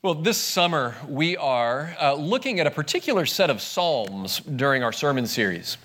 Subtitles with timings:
[0.00, 4.92] Well, this summer we are uh, looking at a particular set of Psalms during our
[4.92, 5.76] sermon series.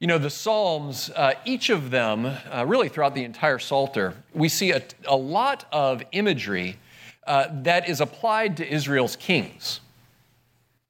[0.00, 4.48] You know, the Psalms, uh, each of them, uh, really throughout the entire Psalter, we
[4.48, 6.76] see a, a lot of imagery
[7.24, 9.78] uh, that is applied to Israel's kings.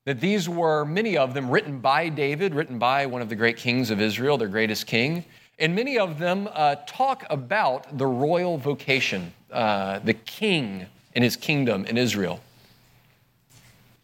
[0.07, 3.59] That these were, many of them, written by David, written by one of the great
[3.59, 5.27] kings of Israel, their greatest king.
[5.59, 11.37] And many of them uh, talk about the royal vocation, uh, the king and his
[11.37, 12.41] kingdom in Israel.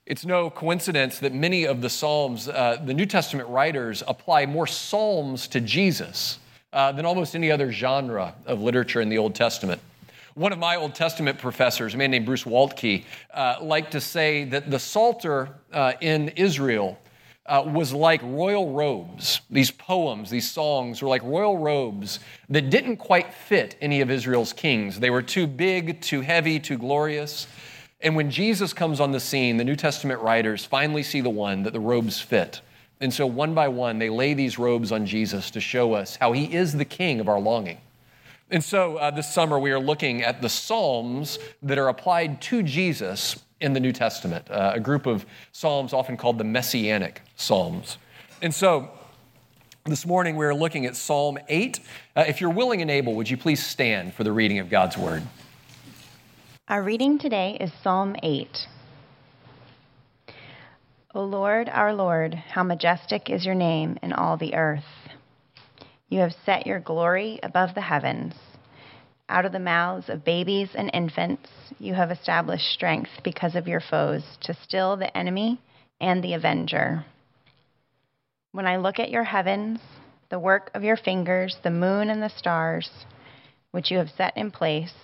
[0.05, 4.67] It's no coincidence that many of the Psalms, uh, the New Testament writers apply more
[4.67, 6.41] Psalms to Jesus
[6.73, 9.81] uh, than almost any other genre of literature in the Old Testament.
[10.35, 14.43] One of my Old Testament professors, a man named Bruce Waltke, uh, liked to say
[14.45, 16.99] that the Psalter uh, in Israel
[17.47, 19.41] uh, was like royal robes.
[19.51, 24.53] These poems, these songs were like royal robes that didn't quite fit any of Israel's
[24.53, 24.99] kings.
[24.99, 27.47] They were too big, too heavy, too glorious.
[28.03, 31.63] And when Jesus comes on the scene, the New Testament writers finally see the one
[31.63, 32.61] that the robes fit.
[33.01, 36.33] And so, one by one, they lay these robes on Jesus to show us how
[36.33, 37.79] he is the king of our longing.
[38.51, 42.63] And so, uh, this summer, we are looking at the Psalms that are applied to
[42.63, 47.99] Jesus in the New Testament, uh, a group of Psalms often called the Messianic Psalms.
[48.41, 48.91] And so,
[49.85, 51.81] this morning, we're looking at Psalm 8.
[52.15, 54.99] Uh, if you're willing and able, would you please stand for the reading of God's
[54.99, 55.23] word?
[56.69, 58.57] Our reading today is Psalm 8.
[61.13, 64.85] O Lord, our Lord, how majestic is your name in all the earth.
[66.09, 68.35] You have set your glory above the heavens.
[69.29, 71.49] Out of the mouths of babies and infants,
[71.81, 75.61] you have established strength because of your foes to still the enemy
[76.01, 77.05] and the avenger.
[78.53, 79.81] When I look at your heavens,
[80.31, 82.89] the work of your fingers, the moon and the stars,
[83.73, 84.95] which you have set in place,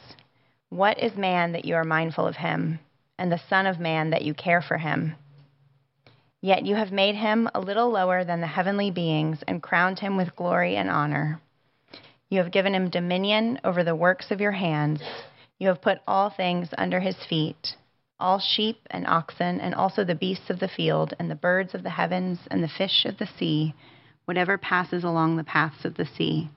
[0.70, 2.78] what is man that you are mindful of him,
[3.18, 5.14] and the Son of Man that you care for him?
[6.40, 10.16] Yet you have made him a little lower than the heavenly beings and crowned him
[10.16, 11.40] with glory and honor.
[12.28, 15.02] You have given him dominion over the works of your hands.
[15.58, 17.76] You have put all things under his feet
[18.20, 21.82] all sheep and oxen, and also the beasts of the field, and the birds of
[21.82, 23.74] the heavens, and the fish of the sea,
[24.24, 26.50] whatever passes along the paths of the sea.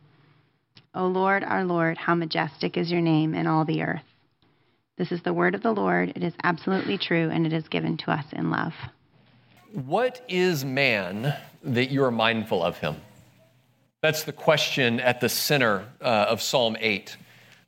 [0.93, 4.03] O Lord, our Lord, how majestic is your name in all the earth.
[4.97, 6.11] This is the word of the Lord.
[6.15, 8.73] It is absolutely true, and it is given to us in love.
[9.71, 12.97] What is man that you are mindful of him?
[14.01, 17.15] That's the question at the center uh, of Psalm 8.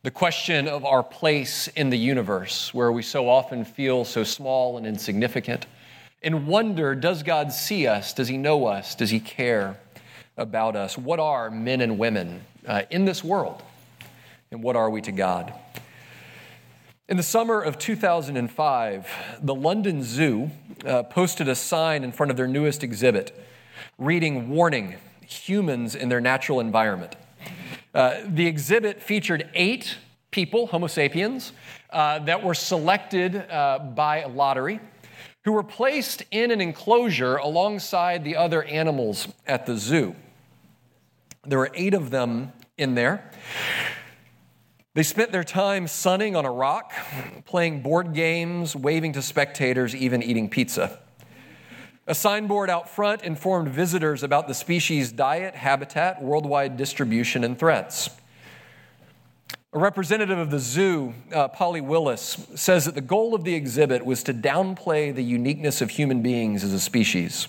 [0.02, 4.78] The question of our place in the universe, where we so often feel so small
[4.78, 5.66] and insignificant,
[6.22, 8.14] and wonder does God see us?
[8.14, 8.96] Does He know us?
[8.96, 9.80] Does He care
[10.38, 10.98] about us?
[10.98, 13.62] What are men and women uh, in this world?
[14.52, 15.54] And what are we to God?
[17.10, 19.08] In the summer of 2005,
[19.42, 20.52] the London Zoo
[20.86, 23.38] uh, posted a sign in front of their newest exhibit
[23.98, 24.96] reading Warning
[25.26, 27.16] Humans in Their Natural Environment.
[27.94, 29.98] Uh, the exhibit featured eight
[30.32, 31.52] people, Homo sapiens,
[31.90, 34.80] uh, that were selected uh, by lottery,
[35.46, 40.16] who were placed in an enclosure alongside the other animals at the zoo.
[41.46, 43.30] There were eight of them in there.
[44.94, 46.94] They spent their time sunning on a rock,
[47.46, 51.00] playing board games, waving to spectators, even eating pizza.
[52.06, 58.10] A signboard out front informed visitors about the species' diet, habitat, worldwide distribution, and threats.
[59.74, 64.06] A representative of the zoo, uh, Polly Willis, says that the goal of the exhibit
[64.06, 67.48] was to downplay the uniqueness of human beings as a species.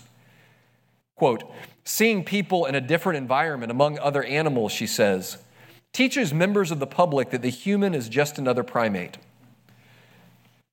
[1.16, 1.44] Quote,
[1.84, 5.38] seeing people in a different environment among other animals, she says,
[5.92, 9.18] teaches members of the public that the human is just another primate.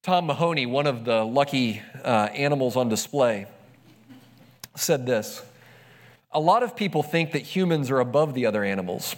[0.03, 3.45] Tom Mahoney, one of the lucky uh, animals on display,
[4.75, 5.43] said this
[6.31, 9.15] A lot of people think that humans are above the other animals.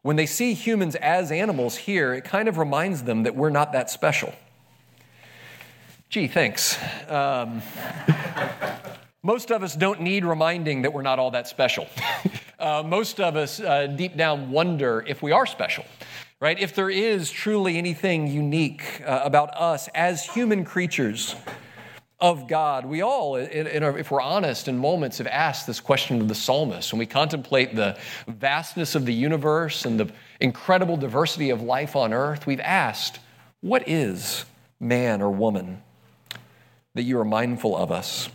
[0.00, 3.72] When they see humans as animals here, it kind of reminds them that we're not
[3.72, 4.32] that special.
[6.08, 6.78] Gee, thanks.
[7.08, 7.60] Um,
[9.26, 11.88] most of us don't need reminding that we're not all that special.
[12.60, 15.84] uh, most of us uh, deep down wonder if we are special,
[16.38, 16.56] right?
[16.60, 21.34] If there is truly anything unique uh, about us as human creatures
[22.20, 22.86] of God.
[22.86, 26.28] We all, in, in our, if we're honest, in moments have asked this question of
[26.28, 26.92] the psalmist.
[26.92, 32.14] When we contemplate the vastness of the universe and the incredible diversity of life on
[32.14, 33.18] earth, we've asked,
[33.60, 34.44] what is
[34.78, 35.82] man or woman
[36.94, 38.30] that you are mindful of us?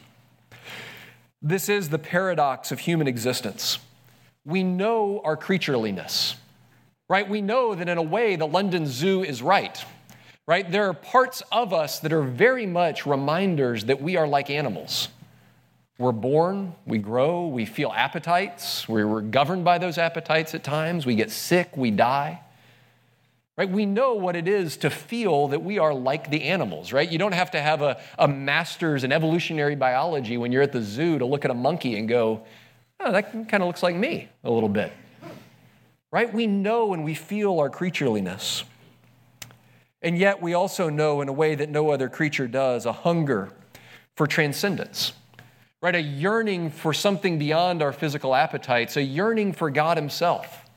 [1.42, 3.80] This is the paradox of human existence.
[4.46, 6.36] We know our creatureliness,
[7.10, 7.28] right?
[7.28, 9.84] We know that in a way the London Zoo is right
[10.52, 10.70] right?
[10.70, 15.08] There are parts of us that are very much reminders that we are like animals.
[15.98, 21.16] We're born, we grow, we feel appetites, we're governed by those appetites at times, we
[21.16, 22.42] get sick, we die.
[23.62, 23.70] Right?
[23.70, 27.08] We know what it is to feel that we are like the animals, right?
[27.08, 30.82] You don't have to have a, a master's in evolutionary biology when you're at the
[30.82, 32.42] zoo to look at a monkey and go,
[33.00, 34.92] oh, that kind of looks like me a little bit.
[36.12, 36.34] Right?
[36.34, 38.64] We know and we feel our creatureliness.
[40.02, 43.54] And yet, we also know in a way that no other creature does a hunger
[44.16, 45.14] for transcendence,
[45.84, 45.94] right?
[45.94, 50.68] A yearning for something beyond our physical appetites, a yearning for God Himself.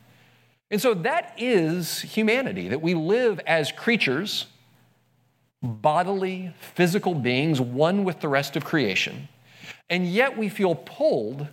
[0.71, 4.47] And so that is humanity, that we live as creatures,
[5.63, 9.29] bodily, physical beings, one with the rest of creation,
[9.89, 11.49] and yet we feel pulled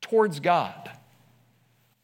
[0.00, 0.90] towards God.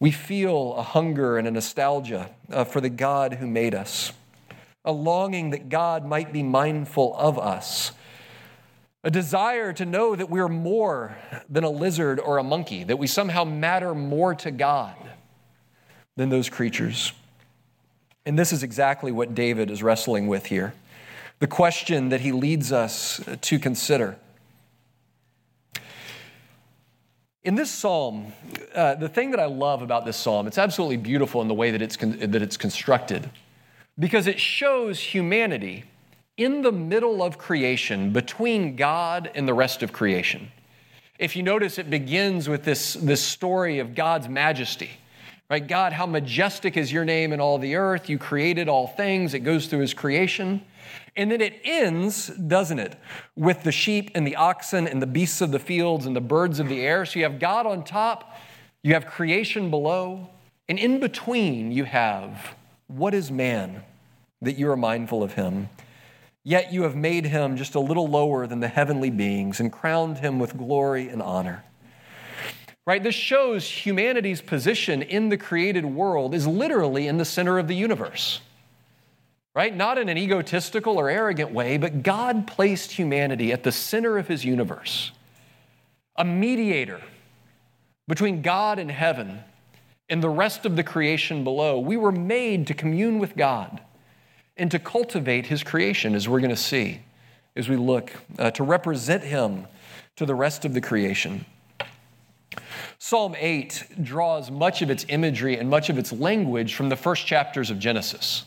[0.01, 4.13] We feel a hunger and a nostalgia uh, for the God who made us
[4.85, 7.93] a longing that God might be mindful of us,
[9.05, 11.17] a desire to know that we're more
[11.49, 14.97] than a lizard or a monkey, that we somehow matter more to God
[16.19, 17.13] than those creatures.
[18.27, 20.75] And this is exactly what David is wrestling with here.
[21.39, 24.17] The question that he leads us to consider.
[27.45, 28.33] In this psalm,
[28.75, 31.71] uh, the thing that I love about this psalm, it's absolutely beautiful in the way
[31.71, 33.31] that it's, con- that it's constructed
[33.97, 35.85] because it shows humanity
[36.37, 40.51] in the middle of creation, between God and the rest of creation.
[41.21, 44.91] If you notice, it begins with this, this story of God's majesty.
[45.51, 45.67] Right?
[45.67, 48.09] God, how majestic is your name in all the earth.
[48.09, 49.33] You created all things.
[49.33, 50.63] It goes through his creation.
[51.17, 52.97] And then it ends, doesn't it,
[53.35, 56.61] with the sheep and the oxen and the beasts of the fields and the birds
[56.61, 57.05] of the air.
[57.07, 58.37] So you have God on top,
[58.83, 60.29] you have creation below,
[60.69, 62.55] and in between you have
[62.89, 63.83] what is man
[64.41, 65.69] that you are mindful of him?
[66.43, 70.19] Yet you have made him just a little lower than the heavenly beings and crowned
[70.19, 71.65] him with glory and honor.
[72.89, 73.03] Right?
[73.03, 77.75] This shows humanity's position in the created world is literally in the center of the
[77.75, 78.41] universe.
[79.55, 79.77] Right?
[79.77, 84.27] Not in an egotistical or arrogant way, but God placed humanity at the center of
[84.27, 85.13] his universe.
[86.17, 87.03] A mediator
[88.09, 89.41] between God and heaven
[90.09, 91.79] and the rest of the creation below.
[91.79, 93.83] We were made to commune with God
[94.57, 97.03] and to cultivate his creation, as we're going to see
[97.55, 99.67] as we look uh, to represent him
[100.17, 101.45] to the rest of the creation.
[102.99, 107.27] Psalm 8 draws much of its imagery and much of its language from the first
[107.27, 108.45] chapters of Genesis.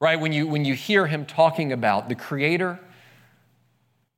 [0.00, 0.18] Right?
[0.18, 2.80] When you, when you hear him talking about the Creator,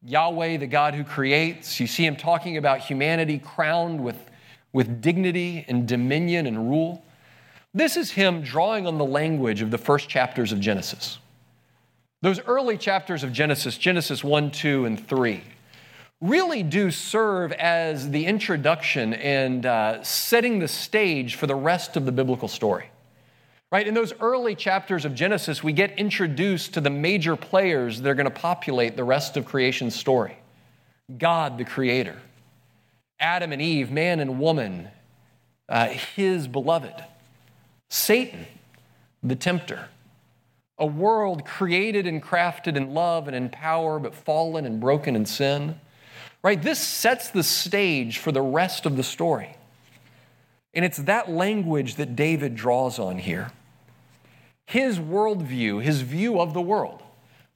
[0.02, 4.16] Yahweh, the God who creates, you see him talking about humanity crowned with
[4.74, 7.02] with dignity and dominion and rule.
[7.72, 11.18] This is him drawing on the language of the first chapters of Genesis.
[12.20, 15.42] Those early chapters of Genesis, Genesis 1, 2, and 3,
[16.20, 22.06] really do serve as the introduction and uh, setting the stage for the rest of
[22.06, 22.86] the biblical story.
[23.70, 23.86] Right?
[23.86, 28.14] In those early chapters of Genesis, we get introduced to the major players that are
[28.14, 30.36] going to populate the rest of creation's story
[31.18, 32.16] God, the Creator.
[33.20, 34.88] Adam and Eve, man and woman,
[35.68, 36.94] uh, his beloved.
[37.90, 38.46] Satan,
[39.22, 39.88] the tempter.
[40.78, 45.26] A world created and crafted in love and in power, but fallen and broken in
[45.26, 45.78] sin.
[46.44, 46.62] Right?
[46.62, 49.56] This sets the stage for the rest of the story.
[50.74, 53.50] And it's that language that David draws on here.
[54.66, 57.02] His worldview, his view of the world,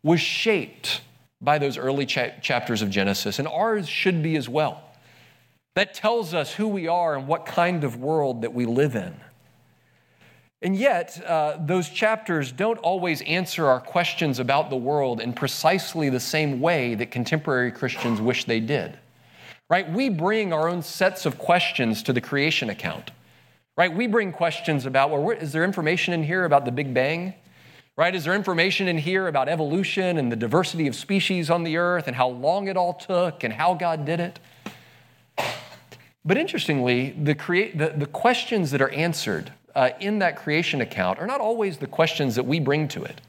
[0.02, 1.02] was shaped
[1.40, 4.82] by those early cha- chapters of Genesis, and ours should be as well
[5.78, 9.14] that tells us who we are and what kind of world that we live in.
[10.60, 16.08] And yet, uh, those chapters don't always answer our questions about the world in precisely
[16.08, 18.98] the same way that contemporary Christians wish they did.
[19.70, 19.88] Right?
[19.90, 23.12] We bring our own sets of questions to the creation account.
[23.76, 23.94] Right?
[23.94, 27.34] We bring questions about, well, is there information in here about the Big Bang?
[27.96, 28.12] Right?
[28.12, 32.08] Is there information in here about evolution and the diversity of species on the earth
[32.08, 34.40] and how long it all took and how God did it?
[36.24, 37.34] But interestingly, the,
[37.74, 41.86] the, the questions that are answered uh, in that creation account are not always the
[41.86, 43.20] questions that we bring to it.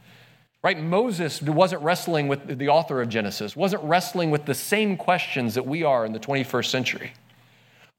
[0.64, 0.80] Right?
[0.80, 5.68] Moses wasn't wrestling with the author of Genesis, wasn't wrestling with the same questions that
[5.68, 7.14] we are in the 21st century.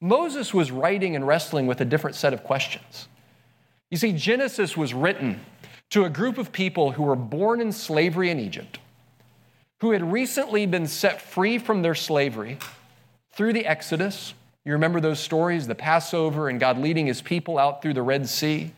[0.00, 3.06] Moses was writing and wrestling with a different set of questions.
[3.88, 5.40] You see, Genesis was written
[5.90, 8.80] to a group of people who were born in slavery in Egypt,
[9.80, 12.58] who had recently been set free from their slavery
[13.32, 14.34] through the Exodus.
[14.64, 18.28] You remember those stories, the Passover and God leading his people out through the Red
[18.28, 18.72] Sea.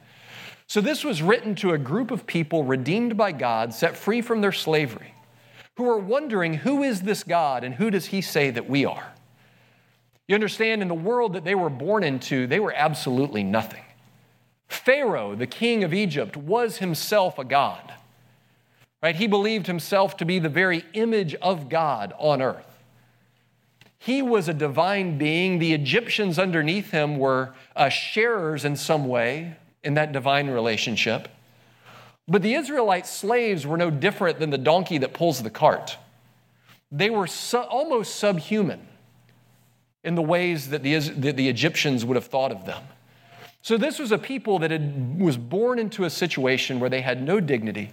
[0.68, 4.40] So, this was written to a group of people redeemed by God, set free from
[4.40, 5.14] their slavery,
[5.76, 9.12] who are wondering who is this God and who does he say that we are?
[10.28, 13.84] You understand, in the world that they were born into, they were absolutely nothing.
[14.68, 17.92] Pharaoh, the king of Egypt, was himself a god.
[19.02, 19.16] Right?
[19.16, 22.72] He believed himself to be the very image of God on earth.
[24.04, 25.61] He was a divine being.
[25.61, 29.54] The Egyptians underneath him were uh, sharers in some way
[29.85, 31.28] in that divine relationship.
[32.26, 35.99] But the Israelite slaves were no different than the donkey that pulls the cart.
[36.90, 38.88] They were su- almost subhuman
[40.02, 42.82] in the ways that the, that the Egyptians would have thought of them.
[43.62, 47.23] So, this was a people that had, was born into a situation where they had
[47.23, 47.92] no dignity,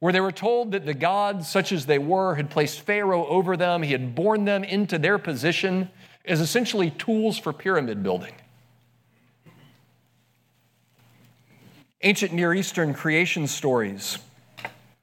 [0.00, 3.56] where they were told that the gods, such as they were, had placed Pharaoh over
[3.56, 3.82] them.
[3.82, 5.90] He had born them into their position
[6.24, 8.34] as essentially tools for pyramid building.
[12.02, 14.18] Ancient Near Eastern creation stories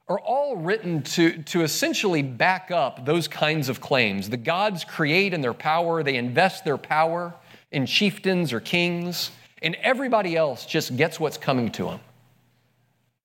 [0.07, 4.29] are all written to, to essentially back up those kinds of claims.
[4.29, 7.35] The gods create in their power, they invest their power
[7.71, 9.29] in chieftains or kings,
[9.61, 11.99] and everybody else just gets what's coming to them.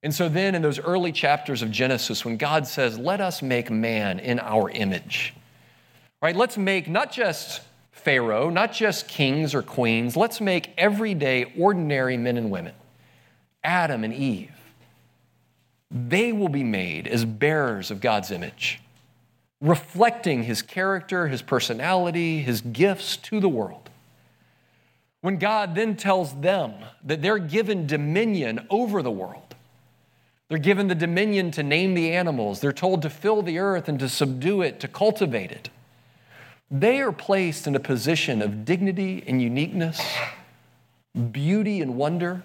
[0.02, 3.70] And so then, in those early chapters of Genesis, when God says, Let us make
[3.70, 5.34] man in our image,
[6.20, 6.34] right?
[6.34, 12.36] Let's make not just Pharaoh, not just kings or queens, let's make everyday, ordinary men
[12.36, 12.74] and women,
[13.62, 14.50] Adam and Eve
[15.92, 18.80] they will be made as bearers of God's image,
[19.60, 23.90] reflecting his character, his personality, his gifts to the world.
[25.20, 26.72] When God then tells them
[27.04, 29.41] that they're given dominion over the world,
[30.52, 33.98] they're given the dominion to name the animals, they're told to fill the earth and
[33.98, 35.70] to subdue it, to cultivate it.
[36.70, 39.98] They are placed in a position of dignity and uniqueness,
[41.30, 42.42] beauty and wonder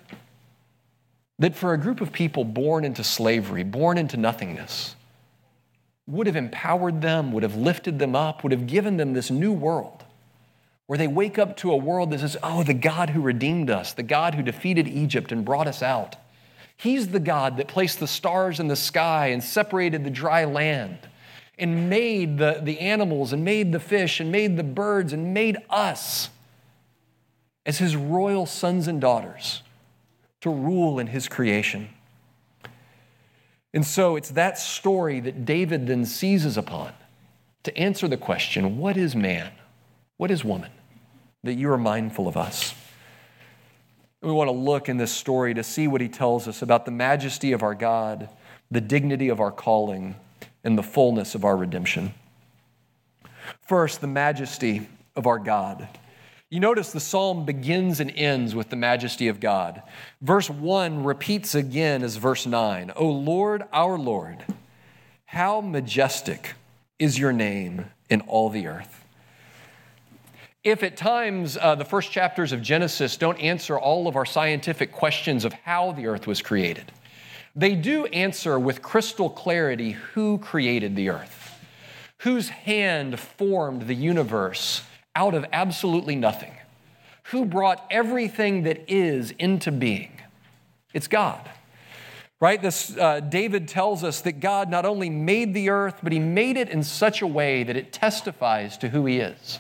[1.39, 4.95] that for a group of people born into slavery, born into nothingness,
[6.07, 9.51] would have empowered them, would have lifted them up, would have given them this new
[9.51, 10.05] world
[10.85, 13.91] where they wake up to a world that says, Oh, the God who redeemed us,
[13.91, 16.15] the God who defeated Egypt and brought us out.
[16.77, 20.99] He's the God that placed the stars in the sky and separated the dry land
[21.57, 25.57] and made the, the animals and made the fish and made the birds and made
[25.69, 26.29] us
[27.65, 29.63] as his royal sons and daughters
[30.41, 31.89] to rule in his creation.
[33.73, 36.93] And so it's that story that David then seizes upon
[37.63, 39.51] to answer the question what is man?
[40.17, 40.71] What is woman?
[41.43, 42.73] That you are mindful of us.
[44.21, 46.91] We want to look in this story to see what he tells us about the
[46.91, 48.29] majesty of our God,
[48.71, 50.15] the dignity of our calling,
[50.63, 52.13] and the fullness of our redemption.
[53.61, 55.87] First, the majesty of our God.
[56.49, 59.83] You notice the psalm begins and ends with the majesty of God.
[60.21, 64.45] Verse 1 repeats again as verse 9 O Lord, our Lord,
[65.25, 66.53] how majestic
[66.97, 69.03] is your name in all the earth.
[70.67, 74.91] If at times uh, the first chapters of Genesis don't answer all of our scientific
[74.91, 76.91] questions of how the earth was created,
[77.55, 81.57] they do answer with crystal clarity who created the earth,
[82.17, 84.83] whose hand formed the universe
[85.15, 86.51] out of absolutely nothing.
[87.31, 90.19] Who brought everything that is into being?
[90.93, 91.49] It's God.
[92.41, 92.61] Right?
[92.61, 96.57] This uh, David tells us that God not only made the earth, but he made
[96.57, 99.59] it in such a way that it testifies to who he is.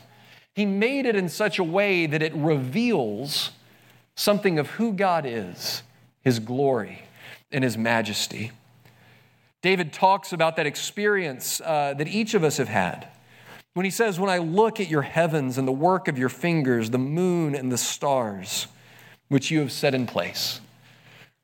[0.57, 3.51] He made it in such a way that it reveals
[4.15, 5.83] something of who God is,
[6.21, 7.03] his glory,
[7.51, 8.49] and his majesty.
[9.61, 13.07] David talks about that experience uh, that each of us have had
[13.75, 16.89] when he says, When I look at your heavens and the work of your fingers,
[16.89, 18.65] the moon and the stars,
[19.27, 20.59] which you have set in place.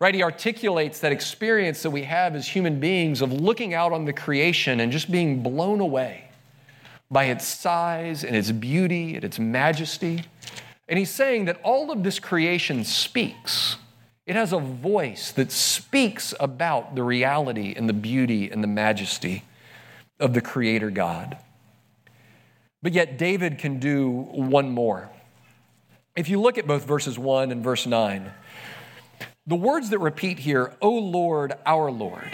[0.02, 0.16] Right?
[0.16, 4.14] He articulates that experience that we have as human beings of looking out on the
[4.14, 6.32] creation and just being blown away
[7.14, 10.24] by its size and its beauty and its majesty.
[10.90, 13.78] And he's saying that all of this creation speaks.
[14.26, 19.44] It has a voice that speaks about the reality and the beauty and the majesty
[20.20, 21.38] of the Creator God.
[22.82, 25.10] But yet, David can do one more.
[26.16, 28.32] if you look at both verses 1 and verse 9,
[29.48, 32.32] the words that repeat here, O Lord, our Lord,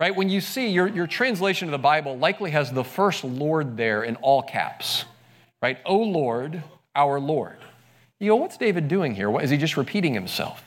[0.00, 0.16] right?
[0.16, 4.02] When you see your, your translation of the Bible likely has the first Lord there
[4.02, 5.04] in all caps,
[5.62, 5.78] right?
[5.84, 6.62] O Lord,
[6.96, 7.58] our Lord.
[8.18, 9.30] You go, what's David doing here?
[9.30, 10.64] What, is he just repeating himself?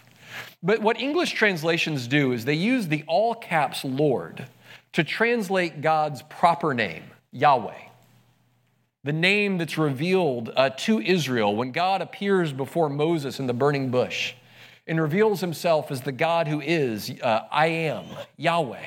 [0.61, 4.45] But what English translations do is they use the all caps Lord
[4.93, 7.73] to translate God's proper name, Yahweh.
[9.03, 13.89] The name that's revealed uh, to Israel when God appears before Moses in the burning
[13.89, 14.33] bush
[14.87, 18.05] and reveals himself as the God who is, uh, I am,
[18.37, 18.85] Yahweh.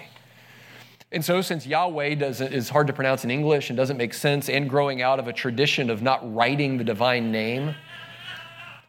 [1.13, 4.69] And so, since Yahweh is hard to pronounce in English and doesn't make sense, and
[4.69, 7.77] growing out of a tradition of not writing the divine name,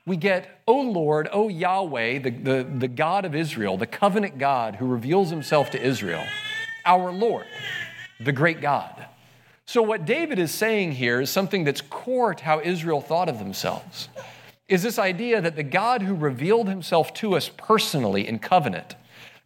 [0.06, 4.78] we get, O Lord, O Yahweh, the, the, the God of Israel, the covenant God
[4.78, 6.24] who reveals himself to Israel,
[6.86, 7.46] our Lord,
[8.20, 9.06] the great God.
[9.66, 13.38] So, what David is saying here is something that's core to how Israel thought of
[13.38, 14.10] themselves.
[14.68, 18.96] Is this idea that the God who revealed himself to us personally in covenant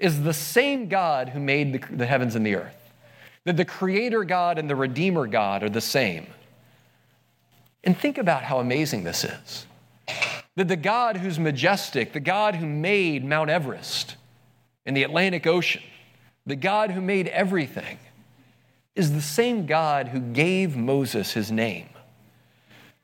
[0.01, 2.91] is the same God who made the, the heavens and the earth.
[3.46, 6.27] That the Creator God and the Redeemer God are the same.
[7.84, 9.65] And think about how amazing this is.
[10.55, 14.15] That the God who's majestic, the God who made Mount Everest
[14.86, 15.84] and the Atlantic Ocean,
[16.46, 18.00] the God who made everything,
[18.96, 21.89] is the same God who gave Moses his name,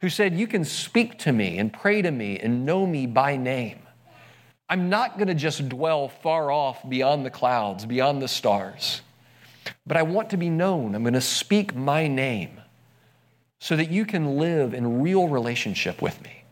[0.01, 3.37] who said, You can speak to me and pray to me and know me by
[3.37, 3.86] name.
[4.69, 9.01] I'm not going to just dwell far off beyond the clouds, beyond the stars,
[9.85, 10.93] but I want to be known.
[10.93, 12.59] I'm going to speak my name
[13.59, 16.43] so that you can live in real relationship with me.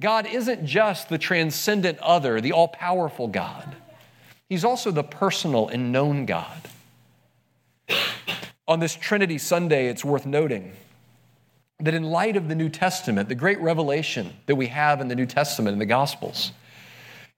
[0.00, 3.76] God isn't just the transcendent other, the all powerful God.
[4.48, 6.60] He's also the personal and known God.
[8.68, 10.72] On this Trinity Sunday, it's worth noting
[11.80, 15.14] that in light of the New Testament, the great revelation that we have in the
[15.14, 16.52] New Testament in the Gospels,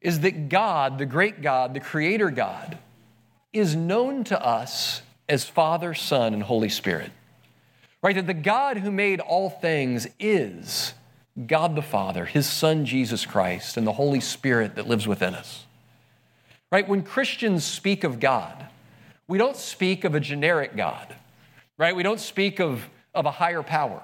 [0.01, 2.79] is that God, the great God, the Creator God,
[3.53, 7.11] is known to us as Father, Son, and Holy Spirit.
[8.03, 8.15] Right?
[8.15, 10.95] That the God who made all things is
[11.47, 15.67] God the Father, His Son Jesus Christ, and the Holy Spirit that lives within us.
[16.71, 16.89] Right?
[16.89, 18.67] When Christians speak of God,
[19.27, 21.15] we don't speak of a generic God,
[21.77, 21.95] right?
[21.95, 24.03] We don't speak of, of a higher power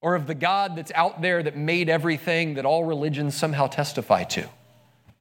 [0.00, 4.22] or of the God that's out there that made everything that all religions somehow testify
[4.24, 4.48] to.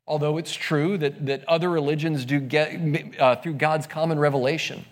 [0.08, 4.86] Although it's true that, that other religions do get, uh, through God's common revelation,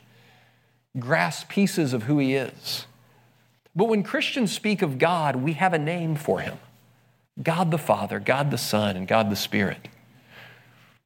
[0.99, 2.85] grasp pieces of who He is.
[3.75, 6.57] But when Christians speak of God, we have a name for Him
[7.41, 9.87] God the Father, God the Son, and God the Spirit.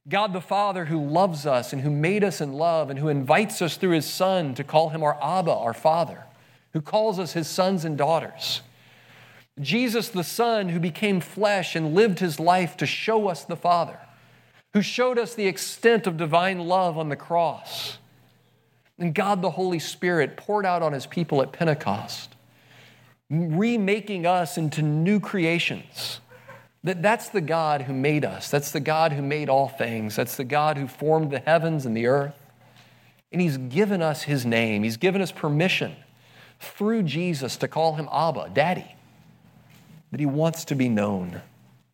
[0.08, 3.60] God the Father who loves us and who made us in love and who invites
[3.62, 6.24] us through His Son to call Him our Abba, our Father,
[6.72, 8.62] who calls us His sons and daughters.
[9.58, 13.98] Jesus, the Son, who became flesh and lived his life to show us the Father,
[14.72, 17.98] who showed us the extent of divine love on the cross.
[18.98, 22.34] And God, the Holy Spirit, poured out on his people at Pentecost,
[23.28, 26.20] remaking us into new creations.
[26.82, 28.50] That that's the God who made us.
[28.50, 30.16] That's the God who made all things.
[30.16, 32.34] That's the God who formed the heavens and the earth.
[33.32, 34.82] And he's given us his name.
[34.82, 35.94] He's given us permission
[36.58, 38.96] through Jesus to call him Abba, Daddy
[40.10, 41.40] that he wants to be known,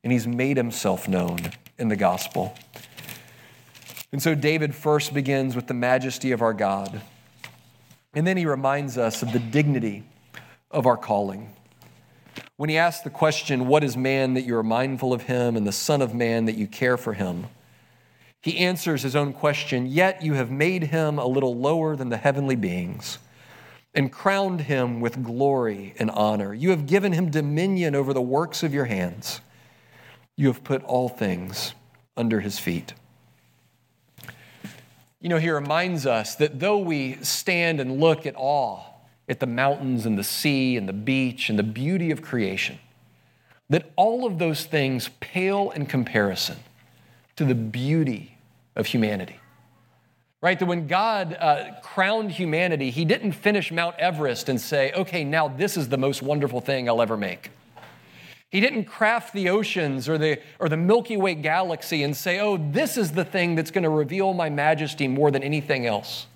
[0.02, 1.38] and he's made himself known
[1.78, 2.54] in the gospel.
[4.12, 7.02] And so David first begins with the majesty of our God,
[8.14, 10.04] and then he reminds us of the dignity
[10.70, 11.52] of our calling.
[12.56, 15.66] When he asks the question, What is man that you are mindful of him, and
[15.66, 17.46] the Son of Man that you care for him?
[18.40, 22.16] He answers his own question, Yet you have made him a little lower than the
[22.16, 23.18] heavenly beings
[23.96, 26.52] and crowned him with glory and honor.
[26.52, 29.40] You have given him dominion over the works of your hands.
[30.36, 31.74] You have put all things
[32.14, 32.92] under his feet.
[35.18, 38.82] You know, he reminds us that though we stand and look at awe
[39.30, 42.78] at the mountains and the sea and the beach and the beauty of creation,
[43.70, 46.58] that all of those things pale in comparison
[47.36, 48.36] to the beauty
[48.76, 49.40] of humanity
[50.46, 50.60] right?
[50.60, 55.48] That when God uh, crowned humanity, He didn't finish Mount Everest and say, okay, now
[55.48, 57.50] this is the most wonderful thing I'll ever make.
[58.48, 62.58] He didn't craft the oceans or the, or the Milky Way galaxy and say, oh,
[62.58, 66.28] this is the thing that's going to reveal my majesty more than anything else.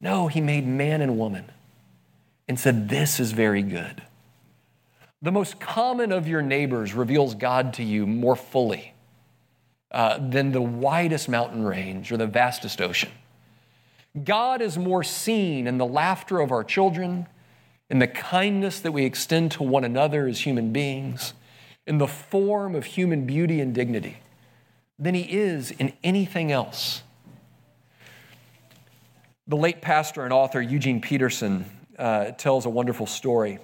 [0.00, 1.50] No, He made man and woman
[2.46, 4.00] and said, this is very good.
[5.22, 8.94] The most common of your neighbors reveals God to you more fully
[9.90, 13.10] uh, than the widest mountain range or the vastest ocean.
[14.24, 17.26] God is more seen in the laughter of our children,
[17.88, 21.32] in the kindness that we extend to one another as human beings,
[21.86, 24.18] in the form of human beauty and dignity
[24.98, 27.02] than he is in anything else.
[29.46, 31.64] The late pastor and author Eugene Peterson
[31.98, 33.58] uh, tells a wonderful story.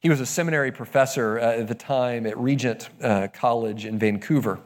[0.00, 4.58] He was a seminary professor uh, at the time at Regent uh, College in Vancouver.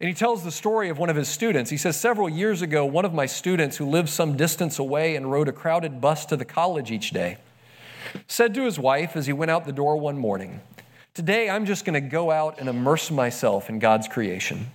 [0.00, 1.70] And he tells the story of one of his students.
[1.70, 5.30] He says, Several years ago, one of my students who lived some distance away and
[5.30, 7.38] rode a crowded bus to the college each day
[8.26, 10.60] said to his wife as he went out the door one morning,
[11.14, 14.66] Today I'm just going to go out and immerse myself in God's creation.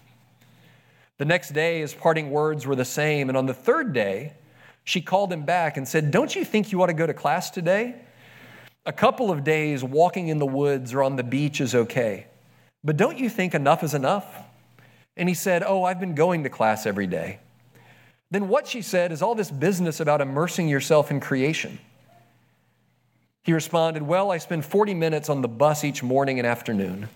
[1.18, 3.28] The next day, his parting words were the same.
[3.28, 4.36] And on the third day,
[4.86, 7.50] she called him back and said, Don't you think you ought to go to class
[7.50, 7.96] today?
[8.86, 12.28] A couple of days walking in the woods or on the beach is okay.
[12.84, 14.26] But don't you think enough is enough?
[15.18, 17.40] And he said, Oh, I've been going to class every day.
[18.32, 21.80] Then what she said is all this business about immersing yourself in creation.
[23.44, 27.10] He responded, Well, I spend 40 minutes on the bus each morning and afternoon.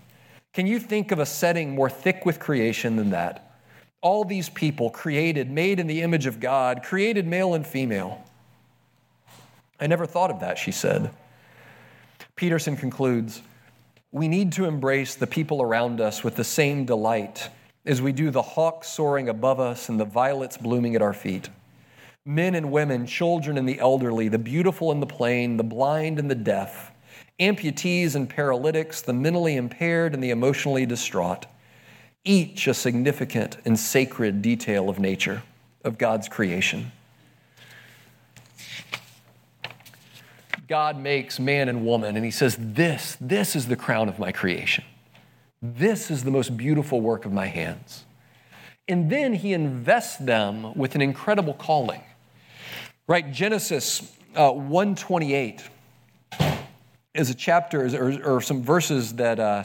[0.52, 3.58] Can you think of a setting more thick with creation than that?
[4.00, 8.22] All these people created, made in the image of God, created male and female.
[9.80, 11.10] I never thought of that, she said.
[12.36, 13.42] Peterson concludes
[14.12, 17.48] We need to embrace the people around us with the same delight
[17.86, 21.48] as we do the hawks soaring above us and the violets blooming at our feet
[22.26, 26.30] men and women, children and the elderly, the beautiful and the plain, the blind and
[26.30, 26.90] the deaf,
[27.38, 31.44] amputees and paralytics, the mentally impaired and the emotionally distraught,
[32.24, 35.42] each a significant and sacred detail of nature,
[35.84, 36.92] of God's creation.
[40.66, 44.32] God makes man and woman, and He says, This, this is the crown of my
[44.32, 44.84] creation.
[45.60, 48.04] This is the most beautiful work of my hands.
[48.88, 52.02] And then He invests them with an incredible calling.
[53.06, 53.30] Right?
[53.30, 55.62] Genesis uh, 128
[57.14, 59.64] is a chapter or, or some verses that, uh,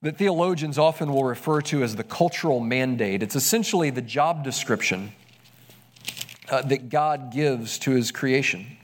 [0.00, 3.22] that theologians often will refer to as the cultural mandate.
[3.22, 5.12] It's essentially the job description
[6.48, 8.78] uh, that God gives to his creation.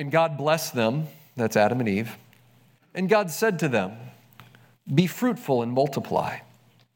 [0.00, 2.16] And God blessed them, that's Adam and Eve.
[2.94, 3.92] And God said to them,
[4.92, 6.38] Be fruitful and multiply,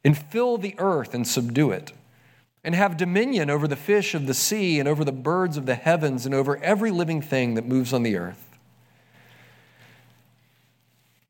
[0.03, 1.93] and fill the earth and subdue it
[2.63, 5.75] and have dominion over the fish of the sea and over the birds of the
[5.75, 8.57] heavens and over every living thing that moves on the earth.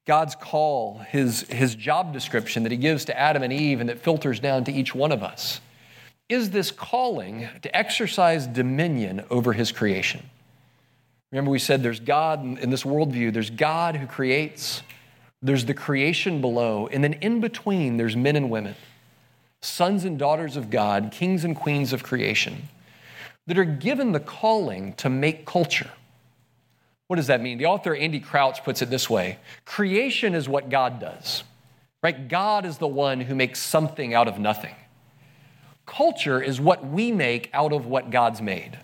[0.07, 3.99] God's call, his, his job description that he gives to Adam and Eve and that
[3.99, 5.59] filters down to each one of us,
[6.29, 10.29] is this calling to exercise dominion over his creation.
[11.35, 14.83] Remember, we said there's God in this worldview, there's God who creates,
[15.41, 18.75] there's the creation below, and then in between, there's men and women
[19.61, 22.69] sons and daughters of God, kings and queens of creation,
[23.47, 25.89] that are given the calling to make culture.
[27.07, 27.57] What does that mean?
[27.57, 31.43] The author Andy Crouch puts it this way creation is what God does,
[32.01, 32.29] right?
[32.29, 34.75] God is the one who makes something out of nothing.
[35.85, 38.79] Culture is what we make out of what God's made.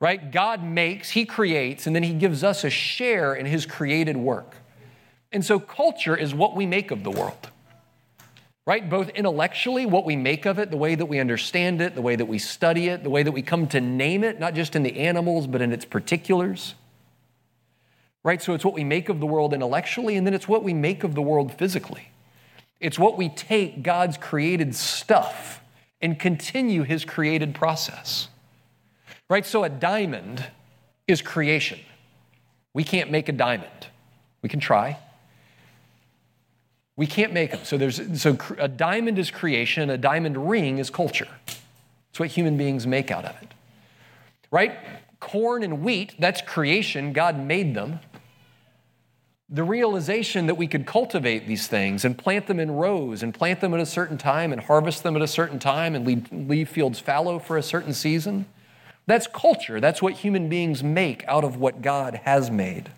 [0.00, 0.30] Right?
[0.30, 4.56] God makes, He creates, and then He gives us a share in His created work.
[5.32, 7.50] And so culture is what we make of the world
[8.68, 8.90] right?
[8.90, 12.16] Both intellectually, what we make of it, the way that we understand it, the way
[12.16, 14.82] that we study it, the way that we come to name it, not just in
[14.82, 16.74] the animals, but in its particulars.
[18.22, 18.42] Right?
[18.42, 21.02] So it's what we make of the world intellectually, and then it's what we make
[21.02, 22.10] of the world physically.
[22.78, 25.62] It's what we take God's created stuff
[26.02, 28.28] and continue his created process.
[29.28, 29.44] Right?
[29.44, 30.44] So a diamond
[31.06, 31.80] is creation.
[32.72, 33.88] We can't make a diamond.
[34.42, 34.98] We can try.
[36.96, 37.60] We can't make them.
[37.64, 41.28] So there's so a diamond is creation, a diamond ring is culture.
[42.10, 43.54] It's what human beings make out of it.
[44.50, 44.76] Right?
[45.20, 47.12] Corn and wheat, that's creation.
[47.12, 48.00] God made them.
[49.48, 53.60] The realization that we could cultivate these things and plant them in rows and plant
[53.60, 56.68] them at a certain time and harvest them at a certain time and leave, leave
[56.68, 58.46] fields fallow for a certain season.
[59.08, 59.80] That's culture.
[59.80, 62.90] That's what human beings make out of what God has made.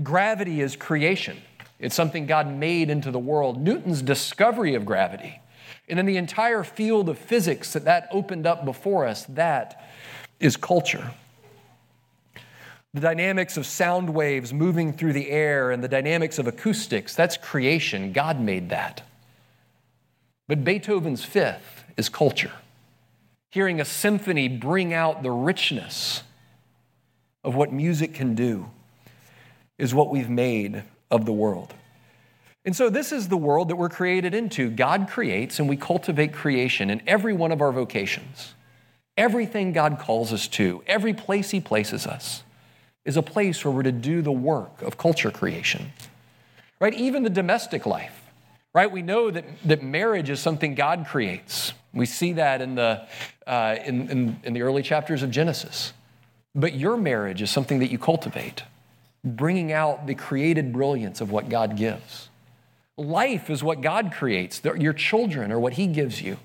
[0.00, 1.38] Gravity is creation.
[1.80, 3.60] It's something God made into the world.
[3.60, 5.40] Newton's discovery of gravity,
[5.88, 9.84] and then the entire field of physics that that opened up before us, that
[10.38, 11.10] is culture.
[12.94, 17.36] The dynamics of sound waves moving through the air and the dynamics of acoustics, that's
[17.36, 18.12] creation.
[18.12, 19.02] God made that.
[20.46, 22.52] But Beethoven's fifth is culture.
[23.50, 26.22] Hearing a symphony bring out the richness
[27.42, 28.68] of what music can do
[29.78, 31.72] is what we've made of the world.
[32.64, 34.68] And so, this is the world that we're created into.
[34.68, 38.54] God creates, and we cultivate creation in every one of our vocations.
[39.16, 42.42] Everything God calls us to, every place He places us,
[43.06, 45.92] is a place where we're to do the work of culture creation.
[46.78, 46.92] Right?
[46.92, 48.27] Even the domestic life.
[48.74, 48.90] Right?
[48.90, 51.72] We know that, that marriage is something God creates.
[51.92, 53.06] We see that in the,
[53.46, 55.92] uh, in, in, in the early chapters of Genesis.
[56.54, 58.62] But your marriage is something that you cultivate,
[59.24, 62.28] bringing out the created brilliance of what God gives.
[62.96, 66.36] Life is what God creates, your children are what He gives you.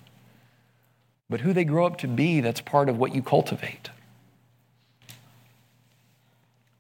[1.30, 3.90] But who they grow up to be, that's part of what you cultivate.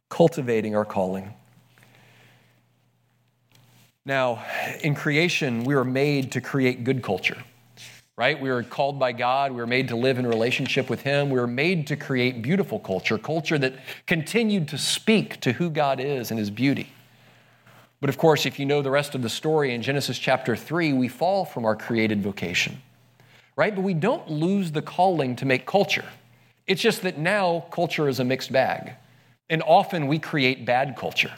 [0.09, 1.33] Cultivating our calling.
[4.05, 4.43] Now,
[4.81, 7.37] in creation, we were made to create good culture
[8.15, 8.39] right?
[8.39, 9.51] We were called by God.
[9.51, 11.29] We were made to live in relationship with Him.
[11.29, 13.73] We were made to create beautiful culture, culture that
[14.05, 16.89] continued to speak to who God is and His beauty.
[18.01, 20.93] But of course, if you know the rest of the story in Genesis chapter 3,
[20.93, 22.81] we fall from our created vocation,
[23.55, 23.73] right?
[23.73, 26.05] But we don't lose the calling to make culture.
[26.67, 28.93] It's just that now culture is a mixed bag.
[29.49, 31.33] And often we create bad culture,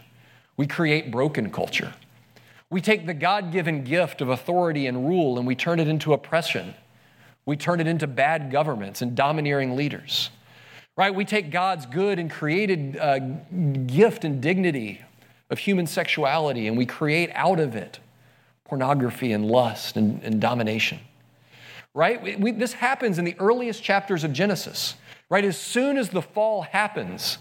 [0.57, 1.93] we create broken culture.
[2.69, 6.13] We take the God given gift of authority and rule and we turn it into
[6.13, 6.73] oppression.
[7.45, 10.31] We turn it into bad governments and domineering leaders.
[10.97, 11.13] Right?
[11.13, 15.01] We take God's good and created uh, gift and dignity
[15.49, 17.99] of human sexuality and we create out of it
[18.63, 20.99] pornography and lust and, and domination.
[21.93, 22.21] Right?
[22.21, 24.95] We, we, this happens in the earliest chapters of Genesis.
[25.29, 25.45] Right?
[25.45, 27.37] As soon as the fall happens,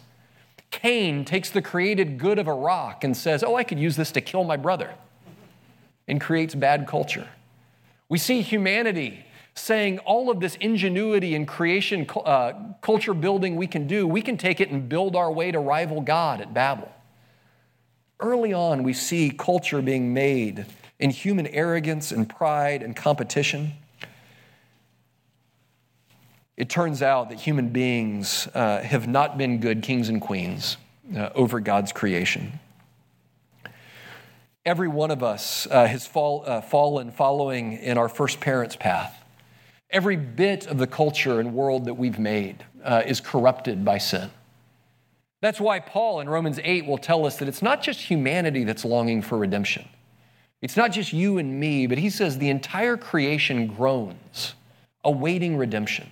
[0.70, 4.12] Cain takes the created good of a rock and says, Oh, I could use this
[4.12, 4.94] to kill my brother
[6.06, 7.28] and creates bad culture.
[8.08, 13.86] We see humanity saying all of this ingenuity and creation uh, culture building we can
[13.86, 16.90] do, we can take it and build our way to rival God at Babel.
[18.20, 20.66] Early on, we see culture being made
[20.98, 23.72] in human arrogance and pride and competition.
[26.56, 30.76] It turns out that human beings uh, have not been good kings and queens
[31.16, 32.60] uh, over God's creation.
[34.66, 39.22] Every one of us uh, has fall, uh, fallen following in our first parents' path.
[39.90, 44.30] Every bit of the culture and world that we've made uh, is corrupted by sin.
[45.42, 48.86] That's why Paul in Romans 8 will tell us that it's not just humanity that's
[48.86, 49.86] longing for redemption.
[50.62, 54.54] It's not just you and me, but he says the entire creation groans,
[55.04, 56.10] awaiting redemption.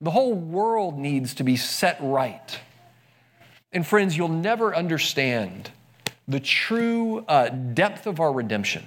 [0.00, 2.58] The whole world needs to be set right.
[3.70, 5.70] And friends, you'll never understand
[6.28, 8.84] the true uh, depth of our redemption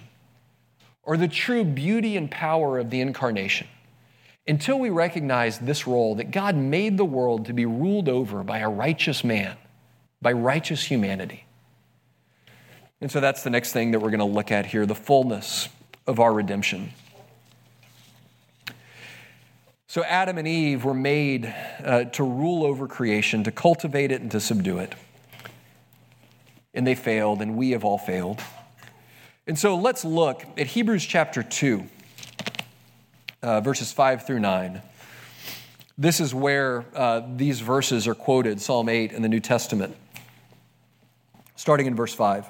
[1.04, 3.68] or the true beauty and power of the incarnation
[4.48, 8.60] until we recognize this role that God made the world to be ruled over by
[8.60, 9.56] a righteous man,
[10.22, 11.46] by righteous humanity.
[13.02, 15.70] And so that's the next thing that we're going to look at here the fullness
[16.06, 16.92] of our redemption.
[19.88, 21.52] So, Adam and Eve were made
[21.84, 24.94] uh, to rule over creation, to cultivate it, and to subdue it
[26.80, 28.42] and they failed, and we have all failed.
[29.46, 31.84] And so let's look at Hebrews chapter 2,
[33.44, 34.82] uh, verses 5 through 9.
[35.98, 39.94] This is where uh, these verses are quoted, Psalm 8 in the New Testament,
[41.58, 42.46] starting in verse 5.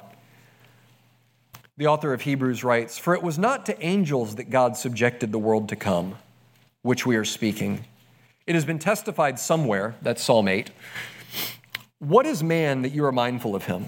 [1.77, 5.39] The author of Hebrews writes For it was not to angels that God subjected the
[5.39, 6.17] world to come,
[6.83, 7.83] which we are speaking.
[8.45, 10.69] It has been testified somewhere, that's Psalm 8.
[11.97, 13.87] What is man that you are mindful of him?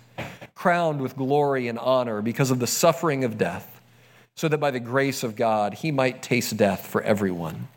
[0.61, 3.81] crowned with glory and honor because of the suffering of death,
[4.35, 7.67] so that by the grace of God he might taste death for everyone.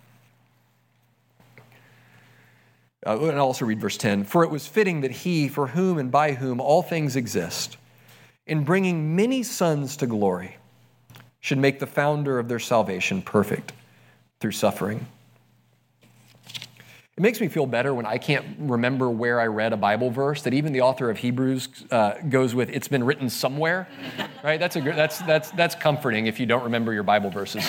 [3.07, 5.97] Uh, and I'll also read verse 10 For it was fitting that he, for whom
[5.97, 7.79] and by whom all things exist,
[8.47, 10.59] in bringing many sons to glory,
[11.41, 13.73] should make the founder of their salvation perfect
[14.41, 15.07] through suffering.
[17.17, 20.43] It makes me feel better when I can't remember where I read a Bible verse
[20.43, 23.87] that even the author of Hebrews uh, goes with, it's been written somewhere,
[24.43, 24.59] right?
[24.59, 27.65] That's, a, that's, that's, that's comforting if you don't remember your Bible verses.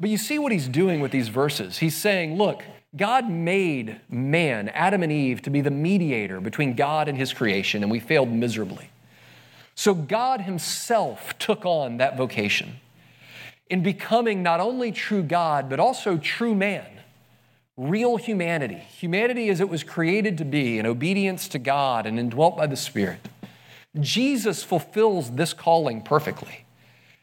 [0.00, 1.76] But you see what he's doing with these verses.
[1.76, 2.62] He's saying, look,
[2.96, 7.82] God made man, Adam and Eve, to be the mediator between God and his creation,
[7.82, 8.88] and we failed miserably.
[9.74, 12.76] So God himself took on that vocation
[13.68, 16.86] in becoming not only true God, but also true man
[17.76, 22.56] real humanity, humanity as it was created to be in obedience to God and indwelt
[22.56, 23.20] by the Spirit.
[24.00, 26.64] Jesus fulfills this calling perfectly.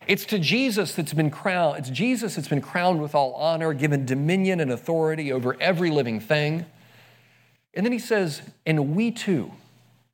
[0.07, 4.05] It's to Jesus that's been crowned, it's Jesus that's been crowned with all honor, given
[4.05, 6.65] dominion and authority over every living thing.
[7.75, 9.51] And then he says, and we too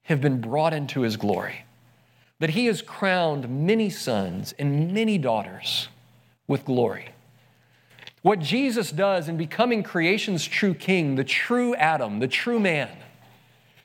[0.04, 1.66] have been brought into his glory,
[2.40, 5.88] that he has crowned many sons and many daughters
[6.48, 7.15] with glory.
[8.26, 12.90] What Jesus does in becoming creation's true king, the true Adam, the true man,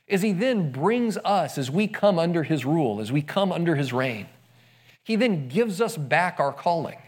[0.07, 3.77] is he then brings us as we come under his rule, as we come under
[3.77, 4.27] his reign
[5.11, 6.99] he then gives us back our calling.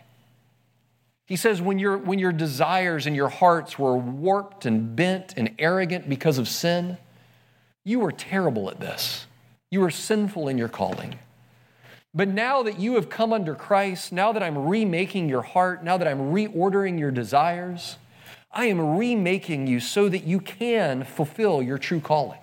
[1.27, 5.55] He says, when, your when your desires and your hearts were warped and bent and
[5.59, 6.99] arrogant because of sin,
[7.85, 9.27] you were terrible at this.
[9.71, 11.19] You were sinful in your calling.
[12.15, 15.97] But now that you have come under Christ, now that I'm remaking your heart, now
[15.97, 17.97] that I'm reordering your desires,
[18.51, 22.39] I am remaking you so that you can fulfill your true calling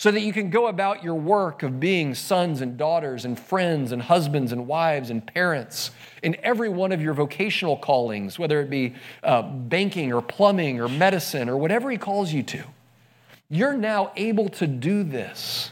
[0.00, 3.92] so that you can go about your work of being sons and daughters and friends
[3.92, 5.90] and husbands and wives and parents
[6.22, 10.88] in every one of your vocational callings, whether it be uh, banking or plumbing or
[10.88, 12.64] medicine or whatever He calls you to.
[13.50, 15.70] You're now able to do this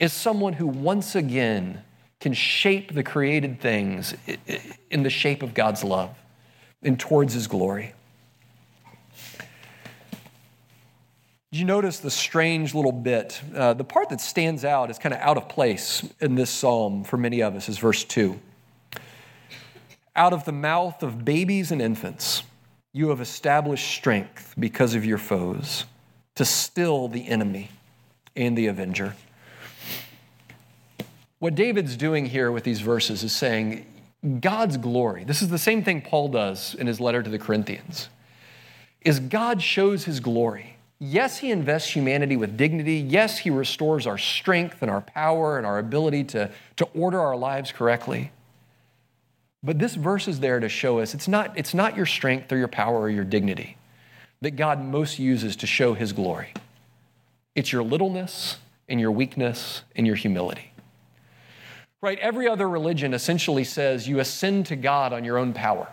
[0.00, 1.82] as someone who once again
[2.22, 4.14] can shape the created things
[4.92, 6.14] in the shape of God's love
[6.80, 7.94] and towards His glory.
[11.50, 13.42] Did you notice the strange little bit?
[13.52, 17.02] Uh, the part that stands out is kind of out of place in this psalm
[17.02, 18.38] for many of us is verse 2.
[20.14, 22.44] Out of the mouth of babies and infants,
[22.92, 25.86] you have established strength because of your foes
[26.36, 27.70] to still the enemy
[28.36, 29.16] and the avenger.
[31.42, 33.84] What David's doing here with these verses is saying,
[34.40, 38.08] God's glory, this is the same thing Paul does in his letter to the Corinthians,
[39.00, 42.94] is God shows his glory Yes, He invests humanity with dignity.
[42.94, 47.36] Yes, He restores our strength and our power and our ability to, to order our
[47.36, 48.30] lives correctly.
[49.64, 52.56] But this verse is there to show us it's not, it's not your strength or
[52.56, 53.76] your power or your dignity
[54.42, 56.54] that God most uses to show His glory.
[57.56, 60.71] It's your littleness and your weakness and your humility.
[62.02, 62.18] Right?
[62.18, 65.88] Every other religion essentially says you ascend to God on your own power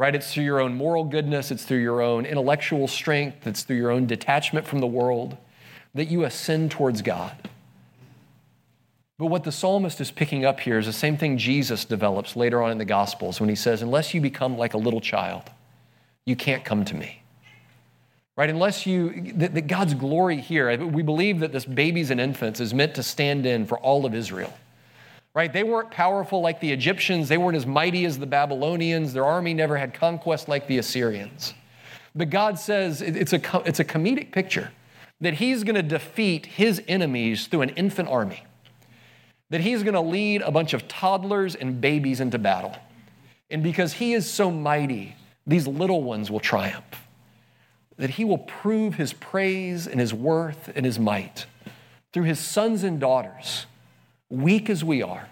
[0.00, 0.14] right?
[0.14, 3.90] It's through your own moral goodness, it's through your own intellectual strength, it's through your
[3.90, 5.36] own detachment from the world
[5.94, 7.36] that you ascend towards God.
[9.18, 12.62] But what the psalmist is picking up here is the same thing Jesus develops later
[12.62, 15.42] on in the Gospels when he says, Unless you become like a little child,
[16.24, 17.20] you can't come to me.
[18.38, 18.48] Right?
[18.48, 22.72] Unless you, that, that God's glory here, we believe that this babies and infants is
[22.72, 24.54] meant to stand in for all of Israel
[25.34, 25.52] right?
[25.52, 29.54] They weren't powerful like the Egyptians, they weren't as mighty as the Babylonians, their army
[29.54, 31.54] never had conquest like the Assyrians.
[32.14, 34.72] But God says it's a, it's a comedic picture
[35.20, 38.44] that He's going to defeat His enemies through an infant army,
[39.50, 42.74] that He's going to lead a bunch of toddlers and babies into battle.
[43.50, 45.14] And because He is so mighty,
[45.46, 47.06] these little ones will triumph.
[47.96, 51.46] That He will prove His praise and His worth and His might
[52.12, 53.66] through His sons and daughters
[54.30, 55.28] weak as we are,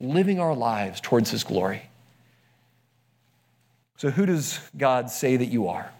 [0.00, 1.82] living our lives towards His glory.
[3.96, 5.90] So, who does God say that you are?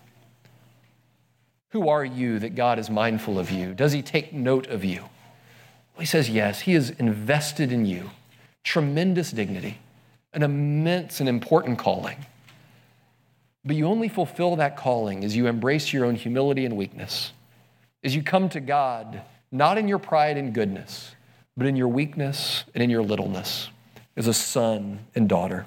[1.70, 3.72] Who are you that God is mindful of you?
[3.72, 5.00] Does He take note of you?
[5.00, 8.10] Well, he says, yes, He has invested in you
[8.64, 9.78] tremendous dignity,
[10.32, 12.16] an immense and important calling.
[13.64, 17.32] But you only fulfill that calling as you embrace your own humility and weakness,
[18.02, 21.14] as you come to God, not in your pride and goodness,
[21.56, 23.68] but in your weakness and in your littleness
[24.16, 25.66] as a son and daughter.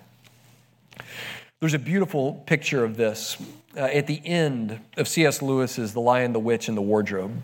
[1.59, 3.37] There's a beautiful picture of this
[3.75, 5.41] uh, at the end of C.S.
[5.41, 7.41] Lewis's The Lion, the Witch, and the Wardrobe.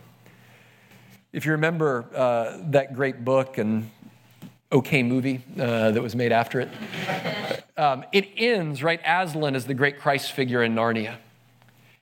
[1.32, 3.90] If you remember uh, that great book and
[4.72, 6.70] okay movie uh, that was made after it,
[7.78, 9.00] um, it ends, right?
[9.06, 11.16] Aslan is the great Christ figure in Narnia.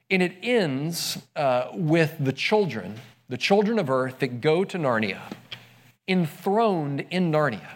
[0.09, 2.99] And it ends uh, with the children,
[3.29, 5.21] the children of earth that go to Narnia
[6.07, 7.75] enthroned in Narnia.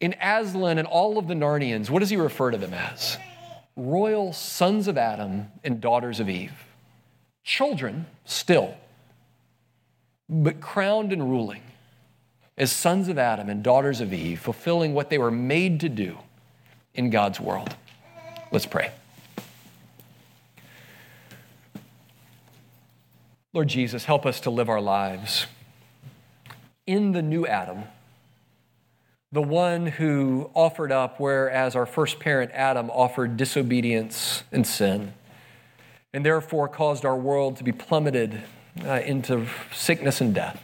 [0.00, 3.18] In Aslan and all of the Narnians, what does he refer to them as?
[3.76, 6.52] Royal sons of Adam and daughters of Eve.
[7.42, 8.74] Children still,
[10.28, 11.62] but crowned and ruling
[12.56, 16.18] as sons of Adam and daughters of Eve, fulfilling what they were made to do
[16.94, 17.74] in God's world.
[18.50, 18.90] Let's pray.
[23.52, 25.46] Lord Jesus, help us to live our lives
[26.88, 27.84] in the new Adam,
[29.30, 35.12] the one who offered up, whereas our first parent Adam offered disobedience and sin,
[36.14, 38.42] and therefore caused our world to be plummeted
[38.86, 40.62] uh, into sickness and death.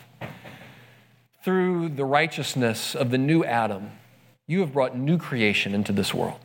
[1.45, 3.91] through the righteousness of the new Adam,
[4.47, 6.41] you have brought new creation into this world.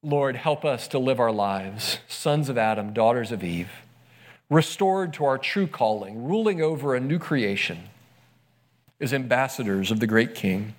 [0.00, 3.70] Lord, help us to live our lives, sons of Adam, daughters of Eve,
[4.48, 7.88] restored to our true calling, ruling over a new creation
[9.00, 10.74] as ambassadors of the great King.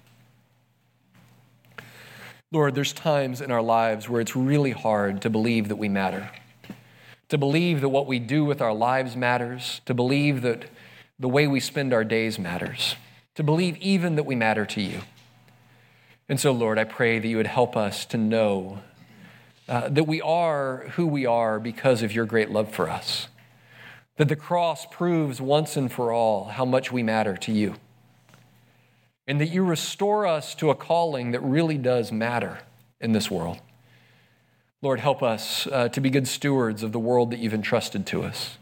[2.51, 6.32] Lord, there's times in our lives where it's really hard to believe that we matter,
[7.30, 10.70] to believe that what we do with our lives matters, to believe that
[11.20, 12.95] the way we spend our days matters,
[13.36, 15.01] to believe even that we matter to you.
[16.30, 18.80] And so, Lord, I pray that you would help us to know
[19.68, 23.28] uh, that we are who we are because of your great love for us,
[24.16, 27.76] that the cross proves once and for all how much we matter to you
[29.28, 32.60] and that you restore us to a calling that really does matter
[33.00, 33.60] in this world.
[34.82, 38.24] Lord, help us uh, to be good stewards of the world that you've entrusted to
[38.24, 38.58] us.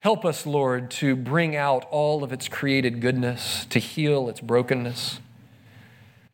[0.00, 5.20] Help us, Lord, to bring out all of its created goodness, to heal its brokenness.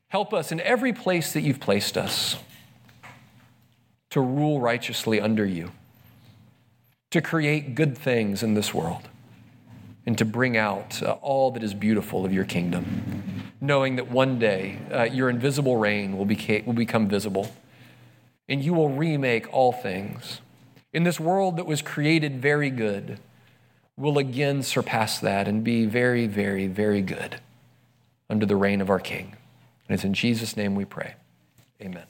[0.08, 2.36] Help us in every place that you've placed us
[4.10, 5.70] to rule righteously under you,
[7.10, 9.08] to create good things in this world
[10.06, 14.38] and to bring out uh, all that is beautiful of your kingdom, knowing that one
[14.38, 17.54] day uh, your invisible reign will, beca- will become visible
[18.48, 20.40] and you will remake all things.
[20.92, 23.18] In this world that was created very good,
[23.96, 27.40] will again surpass that and be very, very, very good
[28.28, 29.36] under the reign of our King.
[29.88, 31.14] And it's in Jesus' name we pray.
[31.80, 32.04] Amen.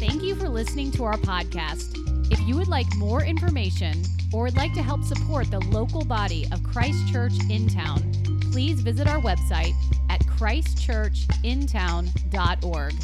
[0.00, 2.13] Thank you for listening to our podcast.
[2.44, 6.62] You would like more information or would like to help support the local body of
[6.62, 8.12] Christ Church in town,
[8.52, 9.72] please visit our website
[10.10, 12.94] at christchurchintown.org.